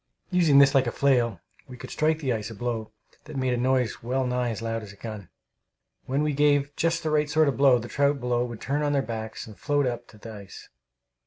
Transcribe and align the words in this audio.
Using 0.31 0.57
this 0.57 0.73
like 0.73 0.87
a 0.87 0.91
flail, 0.91 1.41
we 1.67 1.77
could 1.77 1.91
strike 1.91 2.17
the 2.17 2.33
ice 2.33 2.49
a 2.49 2.55
blow 2.55 2.91
that 3.25 3.35
made 3.37 3.53
a 3.53 3.57
noise 3.57 4.01
well 4.01 4.25
nigh 4.25 4.49
as 4.49 4.59
loud 4.59 4.81
as 4.81 4.91
a 4.91 4.95
gun. 4.95 5.29
When 6.07 6.23
we 6.23 6.33
gave 6.33 6.75
just 6.75 7.03
the 7.03 7.11
right 7.11 7.29
sort 7.29 7.47
of 7.47 7.55
blow, 7.55 7.77
the 7.77 7.87
trout 7.87 8.19
below 8.19 8.43
would 8.43 8.61
turn 8.61 8.81
on 8.81 8.93
their 8.93 9.03
backs 9.03 9.45
and 9.45 9.55
float 9.55 9.85
up 9.85 10.07
to 10.07 10.17
the 10.17 10.33
ice. 10.33 10.69